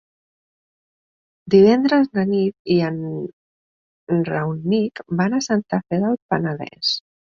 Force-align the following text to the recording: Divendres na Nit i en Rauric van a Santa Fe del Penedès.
Divendres 1.55 2.09
na 2.19 2.23
Nit 2.31 2.73
i 2.75 2.77
en 2.87 2.99
Rauric 4.31 5.03
van 5.21 5.37
a 5.37 5.43
Santa 5.51 5.81
Fe 5.89 6.05
del 6.07 6.19
Penedès. 6.33 6.95